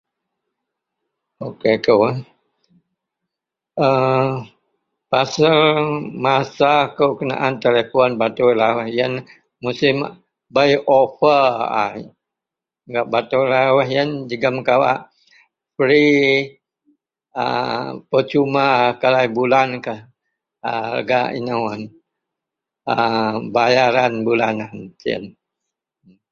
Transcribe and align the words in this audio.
.....[aaa]...Pasal 5.11 5.81
masa 6.25 6.69
akou 6.87 7.11
kenaan 7.19 7.55
telefon 7.65 8.09
batoi 8.21 8.53
lawus 8.59 8.87
iyenlah 8.93 9.25
musim 9.63 9.95
bei 10.55 10.71
ofa 10.99 11.35
a 11.83 11.83
gak 12.93 13.09
batoi 13.13 13.45
lawus 13.53 13.87
iyenlah.. 13.89 14.25
jegum 14.29 14.55
kawak 14.67 14.99
free 15.75 16.21
...[aaa]...percuma 17.43 18.65
kalai 19.01 19.27
bulan, 19.35 19.69
kah...[aaa].. 19.85 20.95
gak 21.09 21.27
eno 21.37 21.55
...aaa 21.69 23.33
bayaran 23.53 24.13
bulanan 24.25 24.75
siyen. 25.01 25.23